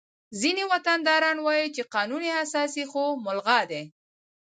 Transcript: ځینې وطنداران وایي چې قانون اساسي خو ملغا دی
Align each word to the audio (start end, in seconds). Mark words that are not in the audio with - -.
ځینې 0.41 0.63
وطنداران 0.71 1.37
وایي 1.41 1.67
چې 1.75 1.83
قانون 1.95 2.23
اساسي 2.43 2.83
خو 2.91 3.03
ملغا 3.25 3.59
دی 3.71 3.83